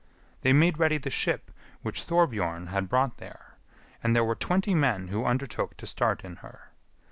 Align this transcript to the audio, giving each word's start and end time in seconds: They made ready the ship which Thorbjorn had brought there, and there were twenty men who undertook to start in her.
They 0.41 0.51
made 0.51 0.79
ready 0.79 0.97
the 0.97 1.11
ship 1.11 1.51
which 1.83 2.01
Thorbjorn 2.01 2.69
had 2.73 2.89
brought 2.89 3.17
there, 3.17 3.57
and 4.01 4.15
there 4.15 4.25
were 4.25 4.33
twenty 4.33 4.73
men 4.73 5.09
who 5.09 5.25
undertook 5.25 5.77
to 5.77 5.85
start 5.85 6.25
in 6.25 6.37
her. 6.37 6.71